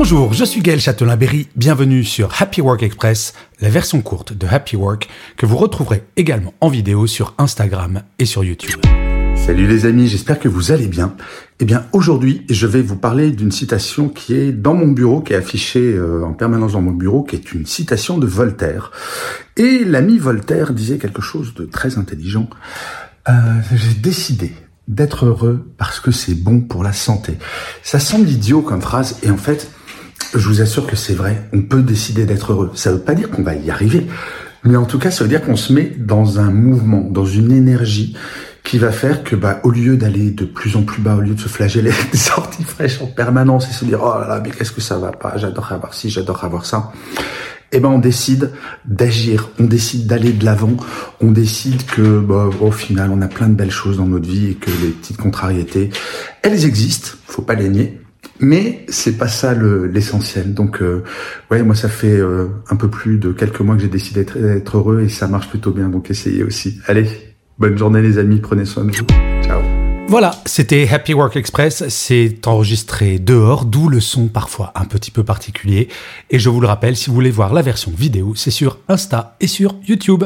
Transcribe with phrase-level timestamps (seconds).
[0.00, 4.76] Bonjour, je suis Gaël Châtelain-Berry, bienvenue sur Happy Work Express, la version courte de Happy
[4.76, 8.80] Work que vous retrouverez également en vidéo sur Instagram et sur YouTube.
[9.34, 11.16] Salut les amis, j'espère que vous allez bien.
[11.58, 15.32] Eh bien aujourd'hui, je vais vous parler d'une citation qui est dans mon bureau, qui
[15.32, 18.92] est affichée euh, en permanence dans mon bureau, qui est une citation de Voltaire.
[19.56, 22.48] Et l'ami Voltaire disait quelque chose de très intelligent.
[23.28, 23.32] Euh,
[23.74, 24.52] J'ai décidé
[24.86, 27.36] d'être heureux parce que c'est bon pour la santé.
[27.82, 29.68] Ça semble idiot comme phrase et en fait,
[30.34, 31.48] je vous assure que c'est vrai.
[31.52, 32.70] On peut décider d'être heureux.
[32.74, 34.06] Ça veut pas dire qu'on va y arriver.
[34.64, 37.52] Mais en tout cas, ça veut dire qu'on se met dans un mouvement, dans une
[37.52, 38.16] énergie
[38.64, 41.34] qui va faire que, bah, au lieu d'aller de plus en plus bas, au lieu
[41.34, 44.50] de se flageller des sorties fraîches en permanence et se dire, oh là là, mais
[44.50, 46.92] qu'est-ce que ça va pas, j'adore avoir ci, j'adore avoir ça.
[47.70, 48.50] Eh ben, on décide
[48.84, 50.76] d'agir, on décide d'aller de l'avant,
[51.20, 54.50] on décide que, bah, au final, on a plein de belles choses dans notre vie
[54.50, 55.90] et que les petites contrariétés,
[56.42, 58.00] elles existent, faut pas les nier.
[58.40, 60.54] Mais c'est pas ça l'essentiel.
[60.54, 61.02] Donc, euh,
[61.50, 64.76] ouais, moi ça fait euh, un peu plus de quelques mois que j'ai décidé d'être
[64.76, 65.88] heureux et ça marche plutôt bien.
[65.88, 66.78] Donc essayez aussi.
[66.86, 67.08] Allez,
[67.58, 69.06] bonne journée les amis, prenez soin de vous.
[69.42, 69.60] Ciao.
[70.10, 75.22] Voilà, c'était Happy Work Express, c'est enregistré dehors, d'où le son parfois un petit peu
[75.22, 75.88] particulier.
[76.30, 79.36] Et je vous le rappelle, si vous voulez voir la version vidéo, c'est sur Insta
[79.40, 80.24] et sur YouTube.